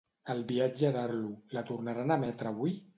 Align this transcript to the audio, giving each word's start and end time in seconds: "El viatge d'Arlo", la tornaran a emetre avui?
"El 0.33 0.39
viatge 0.51 0.91
d'Arlo", 0.97 1.31
la 1.59 1.67
tornaran 1.71 2.19
a 2.19 2.23
emetre 2.25 2.53
avui? 2.57 2.79